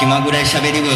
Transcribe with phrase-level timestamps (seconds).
[0.00, 0.88] 気まぐれしゃべり部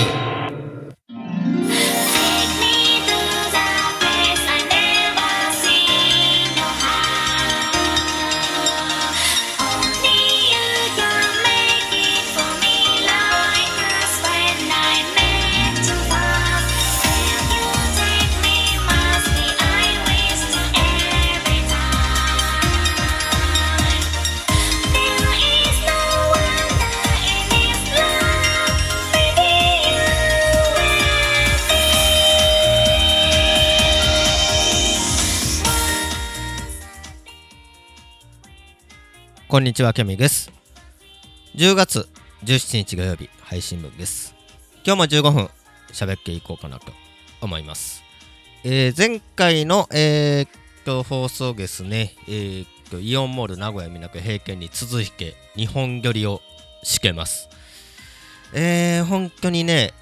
[39.54, 40.50] こんにちは、キャミです。
[41.54, 42.08] 10月
[42.42, 44.34] 17日土曜日配信分です。
[44.84, 45.48] 今日も15分
[45.92, 46.90] 喋っていこうかなと
[47.40, 48.02] 思います。
[48.64, 56.40] えー前回の、えーと放送ですね、えーとイオンモール名古屋港平家に続いて日本撮りを
[56.82, 57.48] しけます。
[58.54, 59.92] えー、本当にね、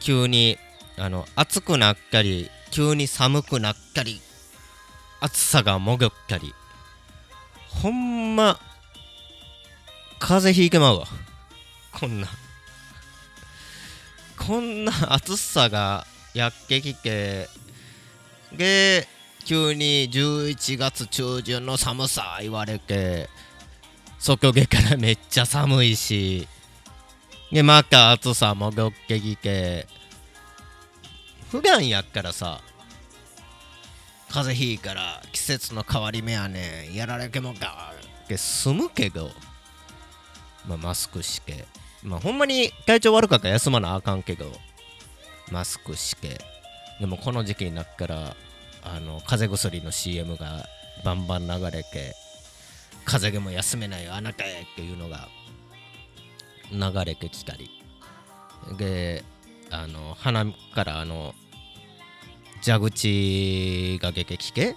[0.00, 0.56] 急に
[0.96, 4.22] あの暑くなったり、急に寒くなったり、
[5.20, 6.54] 暑さがもぐったり、
[7.84, 8.58] ほんま、
[10.18, 11.06] 風邪ひいてまうわ。
[11.92, 12.28] こんな。
[14.38, 17.46] こんな暑さがやってきて、
[18.54, 19.06] で、
[19.44, 23.28] 急に11月中旬の寒さ言われて、
[24.18, 26.48] 外下からめっちゃ寒いし、
[27.52, 29.86] で、また暑さ戻ってきて、
[31.50, 32.62] 普段やったらさ、
[34.34, 39.30] 風邪ひいから季節の変わり目やねやられてもかって済むけど、
[40.66, 41.64] まあ、マスクして
[42.02, 44.46] まあほんまに体調悪かったら休まなあかんけど。
[45.50, 46.40] マスクして
[47.00, 48.36] でもこの時期になったら
[48.82, 50.66] あの風邪薬の CM が
[51.04, 52.14] バンバン流れて
[53.04, 55.28] 風邪でも休めないよあなたへっていうのが
[56.72, 57.70] 流れてきたり。
[58.78, 59.24] で
[59.70, 61.34] あの鼻からあの
[62.64, 64.76] 蛇口が出てきて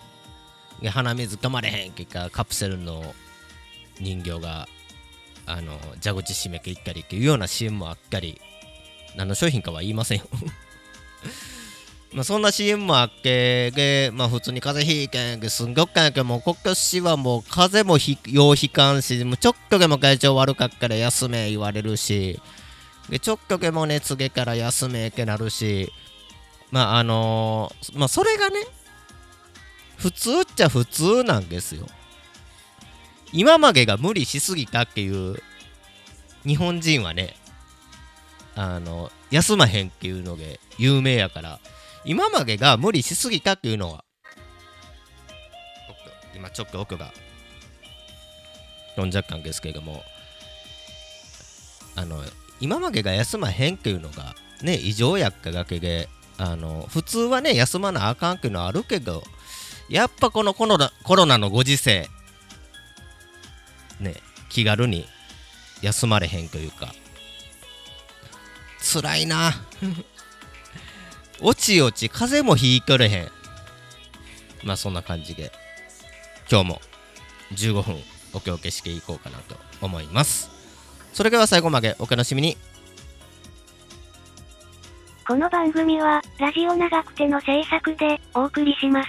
[0.82, 3.16] で鼻水かまれへん結果カプセルの
[4.00, 4.68] 人形が
[5.46, 8.42] あの蛇口閉めていったりっていうような CM もあったり
[9.16, 10.26] 何の商品かは言いませんよ。
[12.14, 22.40] まあそんな CM もあってでまあ普通に風邪ひいけんすんごっかんやけどもう今年はもう風邪もひようひかんしもうちょっとでも体調悪かったら休め言われるし
[23.10, 25.92] でちょっとでも熱出から休めってなるし
[26.72, 28.60] まああのーまあそれがね
[29.98, 31.88] 普通っちゃ普通なんですよ。
[33.34, 35.42] 今までが無理しすぎたっていう
[36.46, 37.36] 日本人はね
[38.56, 41.60] あの休まへんっていうので有名やから
[42.06, 44.06] 今までが無理しすぎたっていうのは
[46.36, 47.12] 今ちょっと奥が
[48.96, 50.04] 飛んじゃったんですけれども
[51.96, 52.22] あの
[52.62, 59.24] 今までが休まへんっていうのがね異常やっただけであの普通はね休まなあかんっていうのはあるけど
[59.90, 62.10] やっぱこのコロナコロナのご時世
[64.00, 64.16] ね
[64.50, 65.06] 気軽に
[65.82, 66.94] 休まれへんというか
[68.80, 69.54] 辛いな。
[71.42, 73.32] おちおち風もひいとれへん。
[74.64, 75.52] まあそんな感じで
[76.50, 76.82] 今日も
[77.54, 78.02] 15分
[78.34, 80.50] おけおけしていこうかなと思います。
[81.14, 82.58] それでは最後までお楽しみに。
[85.28, 89.08] この番組は、ラジオ長くての制作でお送りします。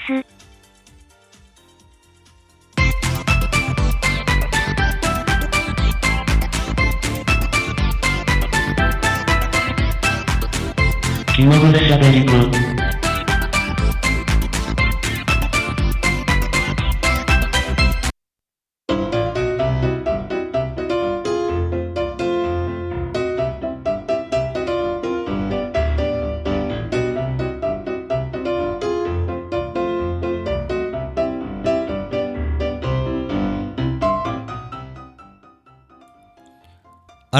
[11.37, 12.68] 気まぐれしゃべりく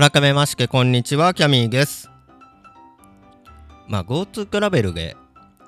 [0.00, 2.09] 改めましてこんにちはキャミーです。
[3.89, 5.17] まあ GoTo トラベルで、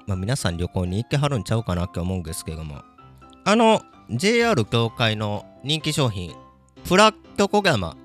[0.06, 2.80] まあ、皆さん旅行に行ってはるんちゃうかなって思うんですけども。
[3.44, 6.32] あの JR 協会の人気商品
[6.84, 7.96] プラットコガマ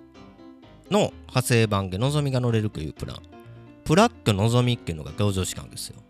[0.89, 3.17] の派生版でのぞみが乗れるというプラン。
[3.83, 6.01] プラットのぞみっていうのが登場したんですよ。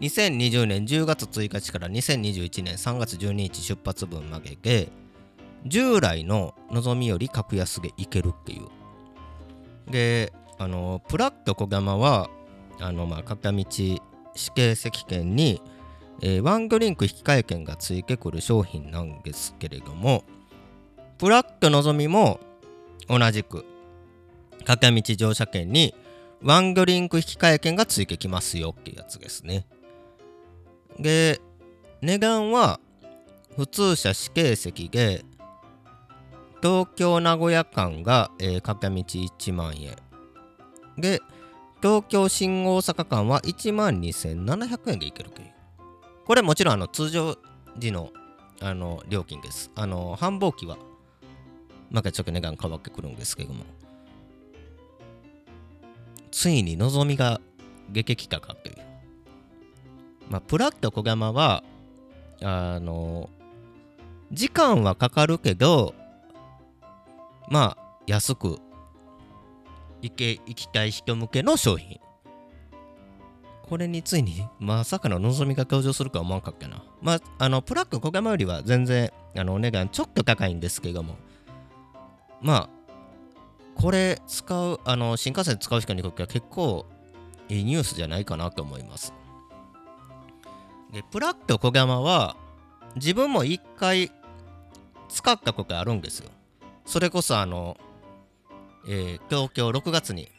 [0.00, 4.88] 2020年10月1日から2021年3月12日出発分までで
[5.64, 12.28] 従来ののぞみより格安で行けるっていうであのプラット小玉は
[12.80, 14.00] あのまあ片道指
[14.54, 15.62] 定席券に、
[16.20, 20.24] えーワンドリンク引換券がついてくる商品なんですけれども
[21.18, 22.40] プラットのぞみも
[23.08, 23.64] 同じく
[24.64, 25.94] 片道乗車券に
[26.42, 29.66] ワンドリンク引換券がついてきますよっていうやつですね。
[30.98, 31.40] で、
[32.02, 32.80] 値段は
[33.56, 35.24] 普通車指定席で
[36.66, 39.94] 東京名古屋間が、えー、片道1万円。
[40.98, 41.22] で
[41.80, 45.52] 東京新大阪間は1万2700円で行けるという。
[46.24, 47.38] これもちろんあの通常
[47.78, 48.10] 時の
[48.60, 49.70] あの料金です。
[49.76, 50.76] あの繁忙期は
[51.92, 53.64] またちょっと値段変わってくるんですけども。
[56.32, 57.40] ついに望みが
[57.90, 58.76] 出てきたかという。
[60.30, 61.62] まあプラット小山は
[62.42, 63.30] あの
[64.32, 65.94] 時間はかかるけど
[67.48, 68.58] まあ安く
[70.02, 72.00] 行け行きたい人向けの商品。
[73.68, 76.84] これについにまさかの望みが登場するか思わんかったな。
[77.02, 81.16] まああのプラック小山よりは全然あのお値段ちょっと高いんですけども。
[82.40, 82.68] まあ
[83.74, 86.86] これ使うあの新幹線使う人にとっては結構
[87.48, 89.12] いいニュースじゃないかなと思います。
[90.92, 92.36] でプラック小山は
[92.94, 94.10] 自分も一回
[95.08, 96.30] 使ったことあるんですよ。
[96.86, 97.76] それこそあの、
[98.88, 100.30] えー東京6月に、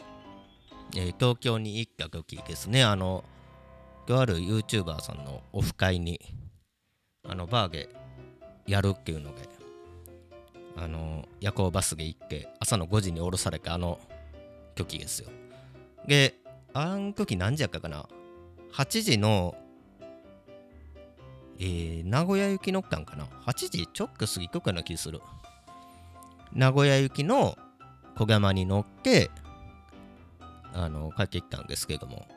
[0.96, 2.84] えー東京に行った時ですね。
[2.84, 3.24] あの
[4.06, 6.22] とある YouTuber さんのオフ会に
[7.28, 7.90] あのバーゲ
[8.66, 9.42] やるっていうので
[10.78, 14.00] あの夜行バスで行って朝の5時に降ろされたあの
[14.76, 15.30] 時ですよ。
[16.08, 16.36] で
[16.74, 18.08] あん時何時やったかな
[18.72, 19.56] ？8時の
[21.60, 25.20] えー名古屋行き乗ったんかな？8時ちょっと過ぎとかな気する。
[26.54, 27.58] 名古屋行きの
[28.16, 29.30] 小山に乗って
[30.74, 32.28] あの帰ってきたんですけども。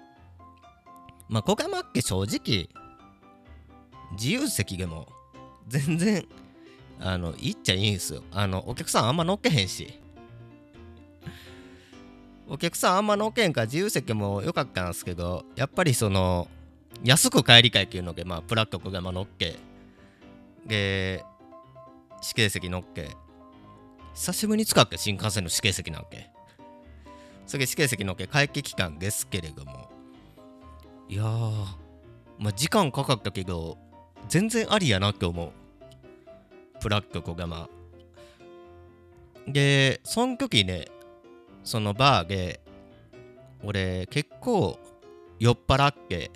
[1.28, 2.68] まあ小山って正直
[4.12, 5.08] 自由席でも
[5.68, 6.26] 全然
[6.98, 8.22] あの行っちゃいいんですよ。
[8.32, 10.00] あのお客さんあんま乗っけへんし。
[12.48, 16.48] お客さんあんま乗っけんから自由席も良かったんですけどやっぱりその
[17.04, 19.56] 安く帰りたいっていうのでまあプラット小山乗っけ
[20.66, 21.24] で
[22.22, 23.16] 指定席乗っけ
[24.14, 26.30] 久しぶりに使っけ新幹線の指定席なんけ。
[27.46, 29.90] それで指定席乗っけ会期期間ですけれども。
[31.08, 31.64] いやー
[32.38, 33.76] まあ時間かかったけど
[34.28, 35.52] 全然ありやなって思う。
[36.80, 37.68] プラット小山
[39.46, 40.86] でその時ね
[41.62, 42.60] そのバーで
[43.62, 44.78] 俺結構
[45.38, 46.30] 酔っ払って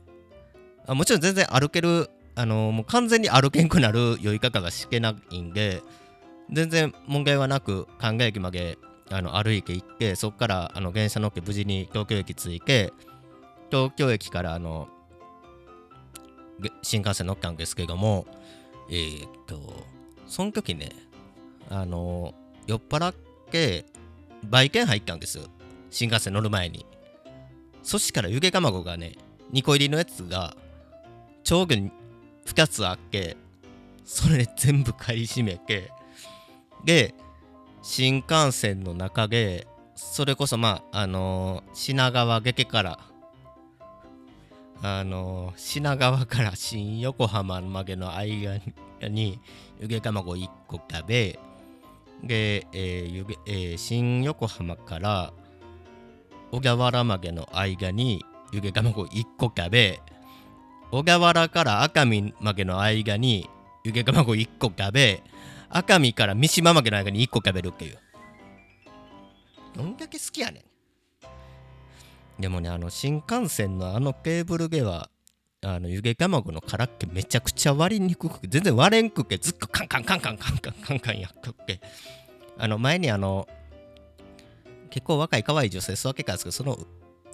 [0.87, 5.82] あもちろん全然歩けるあのもう完全に歩けんくなる酔い方がしけないんで
[6.50, 8.79] 全然問題はなく神田駅まで
[9.11, 12.93] あの歩いて行ってそこからあの電車乗って無事に東京駅着いて
[13.70, 14.88] 東京駅からあの
[16.82, 18.26] 新幹線乗ったんですけども
[18.91, 19.85] えーっと
[20.26, 20.91] その時ね
[21.70, 22.35] あの
[22.67, 23.14] 酔っ払っ
[23.50, 23.87] て
[24.49, 25.41] 売券入ったんです。
[25.91, 26.87] 新幹線乗る前に。
[27.82, 29.17] そしたら湯気卵がね
[29.52, 30.56] 2個入りのやつが
[31.44, 31.91] 上下に
[32.46, 33.37] 2つあって
[34.05, 35.93] それ全部買い占めて
[36.85, 37.15] で
[37.83, 42.99] 新幹線の中でそれこそまああのー品川下から
[44.82, 48.61] あのー品川から 新横浜までの間
[49.08, 49.41] に
[49.81, 51.39] 湯気卵1個食べ
[52.23, 55.32] で、えー湯えー新横浜から
[56.51, 60.01] 小田原までの間に湯気卵1個食べ
[60.91, 63.49] 小田原から熱海までの間に
[63.85, 65.23] 湯気卵1個食べ
[65.69, 67.99] 熱海から三島までの間に1個食べるっていう。
[69.75, 70.61] どんだけ好きやね
[72.39, 72.41] ん。
[72.41, 75.09] でもねあの新幹線のあのケーブルでは
[75.63, 81.81] あの湯気卵の殻っけめちゃくちゃ割りにくく全然割れんくけずっとカンカンカンカンカンカンカンカンやっくっけ
[82.59, 83.49] あの前にあの
[84.91, 86.79] 結構若い可愛い女性座ってたんですけどその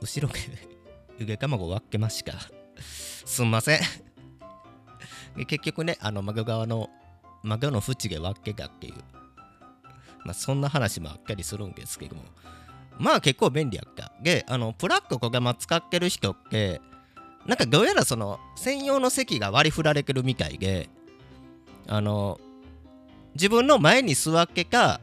[0.00, 0.40] 後ろで
[1.18, 2.34] 湯気卵割っけました。
[2.78, 3.80] すんません。
[5.46, 6.88] 結局ねあのマグ側の
[7.42, 8.94] マグの縁で割っけたっていう
[10.24, 12.22] まあそんな話もあったりするんですけども
[12.98, 16.80] まあ結構便利やったであのプラック小玉使ってる人って
[17.46, 20.88] なんかどうやらその専用の席が割り振られてるみたいで
[21.88, 22.38] あの
[23.34, 25.00] 自分の前に座ってか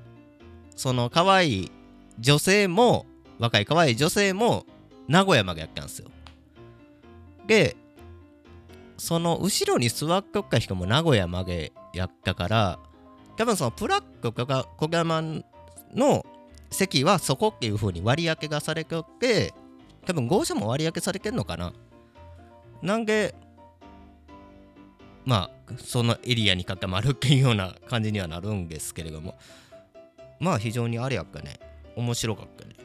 [0.75, 1.72] その可愛い
[2.20, 3.06] 女性も
[3.39, 4.65] 若い可愛い女性も
[5.08, 6.10] 名古屋までやったんですよ
[7.48, 7.75] で
[8.97, 12.79] その後ろに座っとった人も名古屋までやったから
[13.37, 15.21] 多分そのプラック小小玉
[15.93, 16.25] の
[16.71, 19.53] 席はそこっていう風に割り当てがされておって
[20.05, 21.73] 多分号車も割り当てされてんのかな。
[22.81, 23.35] なんで
[25.25, 29.35] まあそのエリアに固まるっていうような感じにはなるんですけれども
[30.39, 31.59] まあ非常にあれやっかね。
[31.95, 32.75] 面白かったね。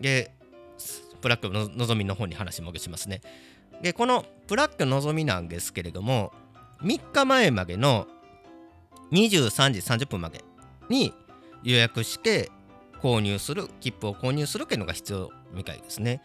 [0.00, 0.32] で
[1.20, 3.20] ブラックののぞみの方に話戻しますね。
[3.82, 6.32] でこのブラックのぞみなんですけれども
[6.82, 8.06] 3日前までの
[9.12, 10.44] 23時30分まで
[10.88, 11.12] に
[11.62, 12.50] 予約して
[13.00, 16.22] 購入する切符を購入するっていうのが必要みたいですね。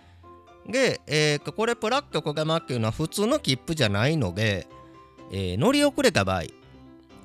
[0.68, 4.68] で、えーこれプラック小玉っていうのは普通の切符じゃないので、
[5.32, 6.44] えー乗り遅れた場合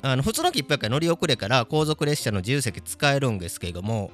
[0.02, 4.10] あの普通の切符やから乗り遅れから後続列車の自由席使えるんですけれども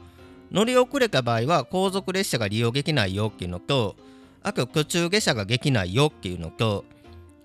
[0.50, 3.96] 乗り遅れた場合は後続列車が利用できないよっていうのと
[4.44, 6.84] あと途中下車ができないよっていうのと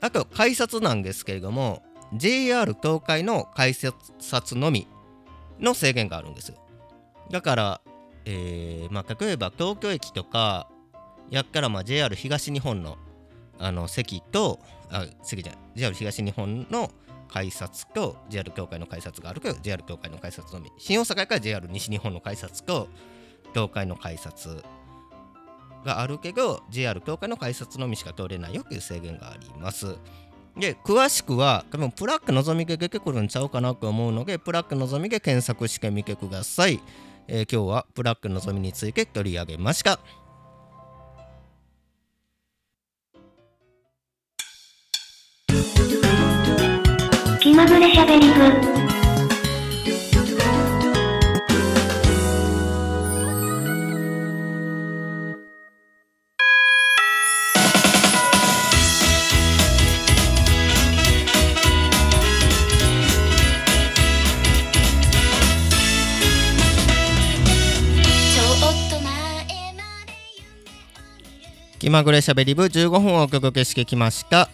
[0.01, 1.81] あと改札なんですけれども
[2.13, 4.87] JR 東海の改札のみ
[5.59, 6.57] の制限があるんですよ。
[7.31, 7.81] だから、
[8.25, 10.67] えーまあ、例えば東京駅とか
[11.29, 12.97] やったらまあ JR 東日本の
[13.59, 16.91] あの席とあ席じゃない JR 東日本の
[17.27, 20.71] 改札と JR 協会の改札があるけど JR 協会の改札のみ。
[20.77, 22.87] 新大阪駅から JR 西日本の改札と
[23.53, 24.63] 協会の改札
[25.85, 29.97] があるけど JR 協会の改札のみしか通れないよという制限があります。
[30.57, 36.81] で詳しくは多分プラックのぞみで出てくるんちゃうかなと思うのでプラックのぞみで検索してみてください、
[37.27, 39.99] えー今日はプラックのぞみについて取り上げました。
[47.39, 48.88] 気まぐれしゃべり部。
[71.89, 74.47] 気まぐれしゃべり部15分をお届けしてきました、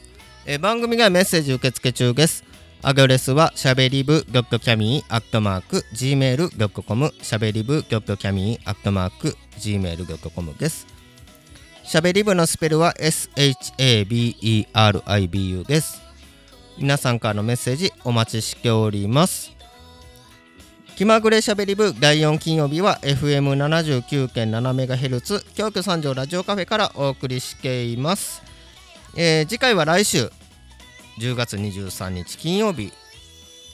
[0.45, 2.45] えー番組がメッセージ受付中です。
[2.81, 10.87] アドレスはしゃべり部ドットキャミーアットマーク Gmail.com しゃべり部ドットキャミーアットマーク Gmail.com です。
[11.83, 13.67] しゃべり部のスペルは SHABERIBU
[15.67, 16.01] です。
[16.77, 19.54] 皆さんからのメッセージお待ちしております。
[20.95, 28.41] 気まぐれしゃべり部第4金曜日は FM79.7MHz 京都三条ラジオカフェからお送りしています、
[29.17, 30.31] えー次回は来週
[31.19, 32.93] 10月23日金曜日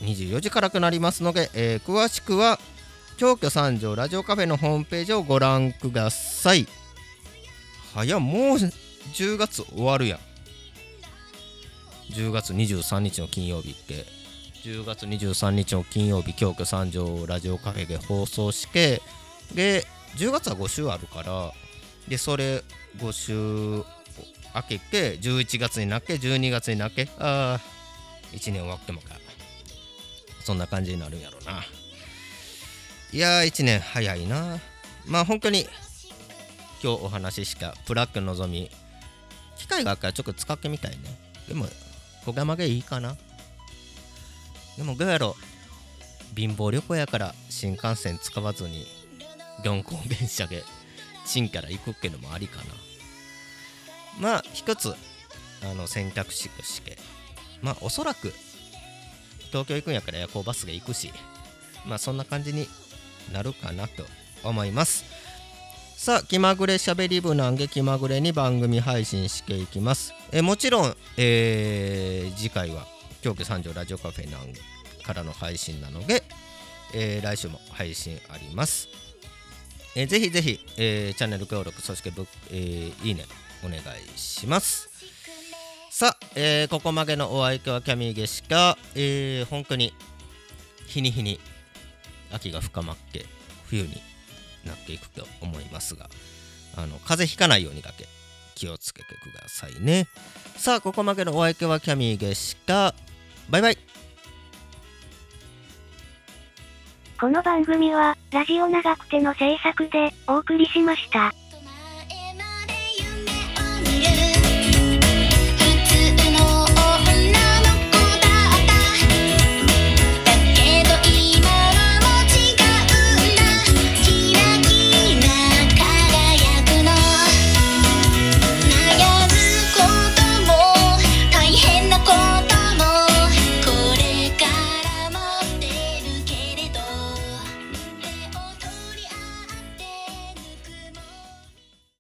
[0.02, 2.58] 24時からとなりますので、えー詳しくは
[3.18, 6.66] 京都三条ラジオカフェのホームページをご覧ください。
[7.94, 8.58] 早っもう
[9.14, 10.20] 10月終わるやん。
[12.14, 14.21] 10月23日の金曜日って。
[14.64, 19.02] 10月23日の金曜日京都三条ラジオカフェで放送して
[19.56, 19.86] で
[20.18, 21.52] 10月は5週あるから
[22.08, 22.64] でそれ
[22.98, 23.34] 5週
[24.54, 27.60] 明けて11月になって12月になってああ
[28.34, 29.10] 1年終わってもか。
[30.44, 31.64] そんな感じになるんやろな。
[33.14, 34.60] いやー1年早いな。
[35.06, 35.68] まあ本当に
[36.84, 38.70] 今日お話ししたプラックのぞみ
[39.58, 40.98] 機会があったらちょっと使ってみたいね。
[41.48, 41.68] でも
[42.26, 43.16] 小玉でいいかな。
[44.82, 45.36] でもどうやろ
[46.36, 48.88] 貧乏旅行やから新幹線使わずに
[49.64, 50.64] 四行電車で
[51.24, 52.64] チンから行くってのもありかな。
[54.20, 54.96] まあ一つ
[55.64, 56.98] あの選択肢として
[57.62, 58.34] まあおそらく
[59.50, 61.14] 東京行くんやから夜行バスで行くし
[61.86, 62.68] まあそんな感じに
[63.32, 64.04] なるかなと
[64.44, 65.06] 思います。
[65.96, 70.16] さあ気まぐれしゃべり部なんで気まぐれに番組配信していきます。
[70.32, 72.88] えもちろん、えー次回は
[73.22, 74.42] 京都三条ラジオカフェなん
[75.04, 76.24] からの配信なので、
[76.94, 78.88] えー来週も配信あります、
[79.96, 83.26] えーぜひぜひ、えーチャンネル登録そしてぶ、えーいいね
[83.64, 83.82] お願い
[84.18, 84.90] します。
[85.92, 89.94] さあ、えーここまでのお相手はキャミーゲシカ、えー本当に
[90.88, 91.40] 日に日に
[92.32, 93.26] 秋が深まって
[93.68, 94.02] 冬に
[94.66, 96.10] なっていくと思いますが
[96.76, 98.08] あの風邪ひかないようにだけ
[98.56, 100.08] 気をつけてくださいね。
[100.58, 102.94] さあここまでのお相手はキャミーゲシカ
[103.52, 103.78] バイバイ
[107.20, 111.34] この番組は、ラジオ長くての制作でお送りしました。